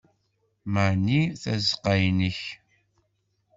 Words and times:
Mani 0.73 1.19
tazeqqa-nnek? 1.41 2.39